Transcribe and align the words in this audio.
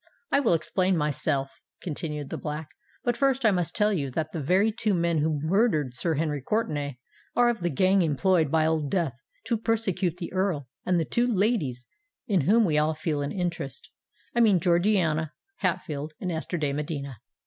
"I 0.31 0.39
will 0.39 0.55
explain 0.55 0.97
myself," 0.97 1.61
continued 1.83 2.31
the 2.31 2.37
Black. 2.39 2.69
"But 3.03 3.15
first 3.15 3.45
I 3.45 3.51
must 3.51 3.75
tell 3.75 3.93
you 3.93 4.09
that 4.09 4.31
the 4.31 4.41
very 4.41 4.71
two 4.71 4.95
men 4.95 5.19
who 5.19 5.39
murdered 5.43 5.93
Sir 5.93 6.15
Henry 6.15 6.41
Courtenay, 6.41 6.97
are 7.35 7.49
of 7.49 7.59
the 7.59 7.69
gang 7.69 8.01
employed 8.01 8.49
by 8.49 8.65
Old 8.65 8.89
Death 8.89 9.15
to 9.45 9.59
persecute 9.59 10.17
the 10.17 10.33
Earl 10.33 10.67
and 10.87 10.97
the 10.99 11.05
two 11.05 11.27
ladies 11.27 11.85
in 12.25 12.41
whom 12.41 12.65
we 12.65 12.79
all 12.79 12.95
feel 12.95 13.21
an 13.21 13.31
interest—I 13.31 14.39
mean 14.39 14.59
Georgiana 14.59 15.33
Hatfield 15.57 16.13
and 16.19 16.31
Esther 16.31 16.57
de 16.57 16.73
Medina." 16.73 17.17